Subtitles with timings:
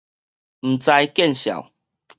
[0.03, 0.05] 毋知
[1.13, 1.71] 見笑